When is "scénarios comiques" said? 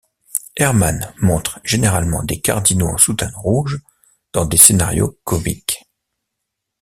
4.57-5.87